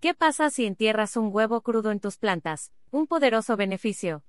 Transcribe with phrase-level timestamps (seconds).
[0.00, 2.70] ¿Qué pasa si entierras un huevo crudo en tus plantas?
[2.92, 4.22] Un poderoso beneficio.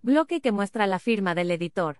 [0.00, 1.98] Bloque que muestra la firma del editor.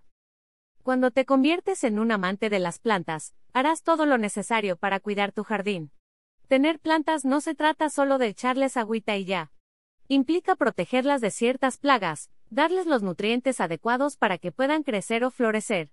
[0.83, 5.33] Cuando te conviertes en un amante de las plantas, harás todo lo necesario para cuidar
[5.33, 5.91] tu jardín.
[6.49, 9.53] Tener plantas no se trata solo de echarles agüita y ya.
[10.09, 15.91] Implica protegerlas de ciertas plagas, darles los nutrientes adecuados para que puedan crecer o florecer.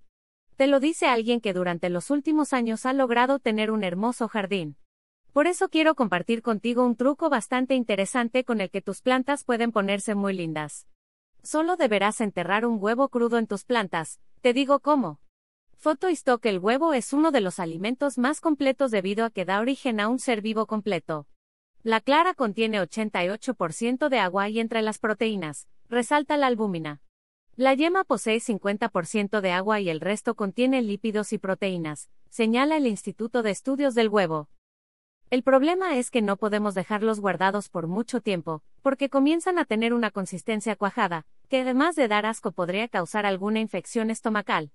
[0.55, 4.77] Te lo dice alguien que durante los últimos años ha logrado tener un hermoso jardín.
[5.33, 9.71] Por eso quiero compartir contigo un truco bastante interesante con el que tus plantas pueden
[9.71, 10.85] ponerse muy lindas.
[11.41, 15.19] Solo deberás enterrar un huevo crudo en tus plantas, te digo cómo.
[15.75, 19.59] Foto stock el huevo es uno de los alimentos más completos debido a que da
[19.59, 21.25] origen a un ser vivo completo.
[21.81, 27.01] La clara contiene 88% de agua y entre las proteínas, resalta la albúmina.
[27.55, 32.85] La yema posee 50% de agua y el resto contiene lípidos y proteínas, señala el
[32.85, 34.47] Instituto de Estudios del Huevo.
[35.33, 39.91] El problema es que no podemos dejarlos guardados por mucho tiempo, porque comienzan a tener
[39.91, 44.69] una consistencia cuajada, que además de dar asco podría causar alguna infección estomacal.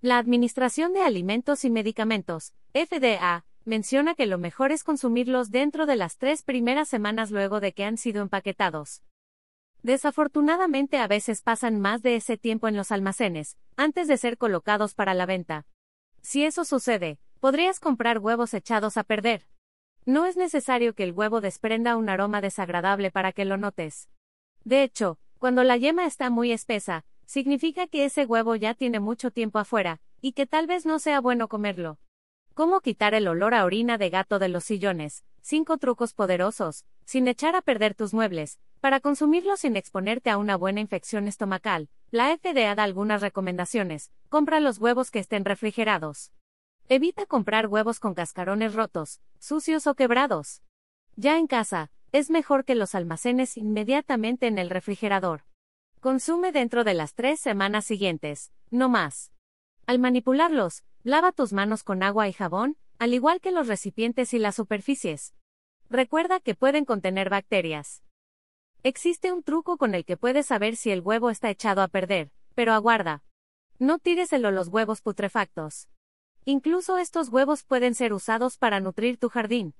[0.00, 5.96] La Administración de Alimentos y Medicamentos, FDA, menciona que lo mejor es consumirlos dentro de
[5.96, 9.02] las tres primeras semanas luego de que han sido empaquetados.
[9.82, 14.94] Desafortunadamente a veces pasan más de ese tiempo en los almacenes, antes de ser colocados
[14.94, 15.66] para la venta.
[16.22, 19.42] Si eso sucede, podrías comprar huevos echados a perder.
[20.06, 24.08] No es necesario que el huevo desprenda un aroma desagradable para que lo notes.
[24.62, 29.32] De hecho, cuando la yema está muy espesa, significa que ese huevo ya tiene mucho
[29.32, 31.98] tiempo afuera, y que tal vez no sea bueno comerlo.
[32.54, 35.24] ¿Cómo quitar el olor a orina de gato de los sillones?
[35.40, 40.56] Cinco trucos poderosos, sin echar a perder tus muebles, para consumirlos sin exponerte a una
[40.56, 41.88] buena infección estomacal.
[42.12, 44.12] La FDA da algunas recomendaciones.
[44.28, 46.30] Compra los huevos que estén refrigerados.
[46.88, 50.62] Evita comprar huevos con cascarones rotos, sucios o quebrados.
[51.16, 55.42] Ya en casa, es mejor que los almacenes inmediatamente en el refrigerador.
[55.98, 59.32] Consume dentro de las tres semanas siguientes, no más.
[59.86, 64.38] Al manipularlos, lava tus manos con agua y jabón, al igual que los recipientes y
[64.38, 65.34] las superficies.
[65.90, 68.04] Recuerda que pueden contener bacterias.
[68.84, 72.30] Existe un truco con el que puedes saber si el huevo está echado a perder,
[72.54, 73.24] pero aguarda.
[73.80, 75.88] No tíreselo los huevos putrefactos.
[76.48, 79.74] Incluso estos huevos pueden ser usados para nutrir tu jardín.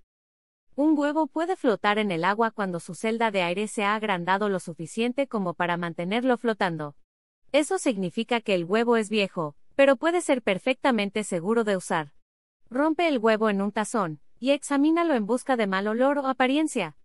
[0.74, 4.48] Un huevo puede flotar en el agua cuando su celda de aire se ha agrandado
[4.48, 6.96] lo suficiente como para mantenerlo flotando.
[7.52, 12.12] Eso significa que el huevo es viejo, pero puede ser perfectamente seguro de usar.
[12.68, 16.96] Rompe el huevo en un tazón, y examínalo en busca de mal olor o apariencia.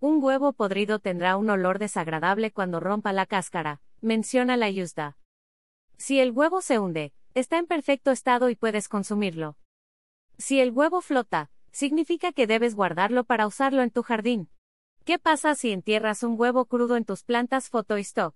[0.00, 5.18] Un huevo podrido tendrá un olor desagradable cuando rompa la cáscara, menciona la Yuzda.
[5.98, 9.58] Si el huevo se hunde, está en perfecto estado y puedes consumirlo.
[10.38, 14.48] Si el huevo flota, significa que debes guardarlo para usarlo en tu jardín.
[15.04, 18.34] ¿Qué pasa si entierras un huevo crudo en tus plantas photostock?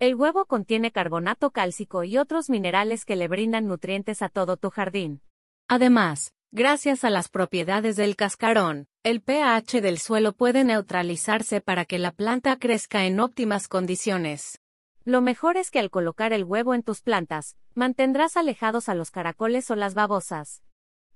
[0.00, 4.70] El huevo contiene carbonato cálcico y otros minerales que le brindan nutrientes a todo tu
[4.70, 5.22] jardín.
[5.68, 12.00] Además, gracias a las propiedades del cascarón, el pH del suelo puede neutralizarse para que
[12.00, 14.61] la planta crezca en óptimas condiciones.
[15.04, 19.10] Lo mejor es que al colocar el huevo en tus plantas, mantendrás alejados a los
[19.10, 20.62] caracoles o las babosas.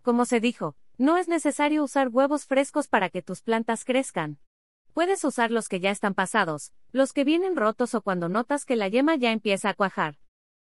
[0.02, 4.38] Como se dijo, no es necesario usar huevos frescos para que tus plantas crezcan.
[4.92, 8.74] Puedes usar los que ya están pasados, los que vienen rotos o cuando notas que
[8.74, 10.16] la yema ya empieza a cuajar.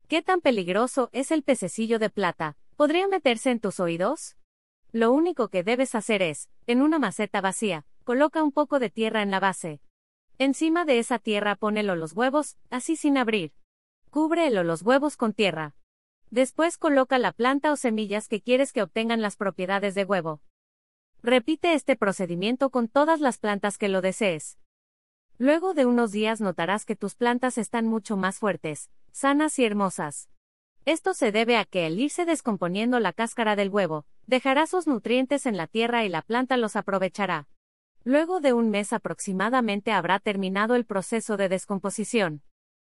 [0.07, 2.57] ¿Qué tan peligroso es el pececillo de plata?
[2.77, 4.37] ¿Podría meterse en tus oídos?
[4.91, 9.21] Lo único que debes hacer es, en una maceta vacía, coloca un poco de tierra
[9.23, 9.81] en la base,
[10.41, 13.51] Encima de esa tierra pónelo los huevos, así sin abrir.
[14.09, 15.75] Cúbrelo los huevos con tierra.
[16.31, 20.39] Después coloca la planta o semillas que quieres que obtengan las propiedades de huevo.
[21.21, 24.57] Repite este procedimiento con todas las plantas que lo desees.
[25.37, 30.29] Luego de unos días notarás que tus plantas están mucho más fuertes, sanas y hermosas.
[30.85, 35.45] Esto se debe a que al irse descomponiendo la cáscara del huevo, dejará sus nutrientes
[35.45, 37.49] en la tierra y la planta los aprovechará.
[38.11, 42.41] Luego de un mes aproximadamente habrá terminado el proceso de descomposición.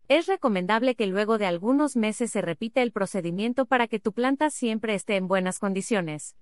[0.08, 4.50] Es recomendable que luego de algunos meses se repita el procedimiento para que tu planta
[4.50, 6.38] siempre esté en buenas condiciones.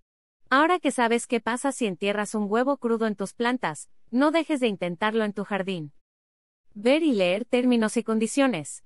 [0.51, 4.59] Ahora que sabes qué pasa si entierras un huevo crudo en tus plantas, no dejes
[4.59, 5.91] de intentarlo en tu jardín.
[6.75, 8.83] Ver y leer términos y condiciones.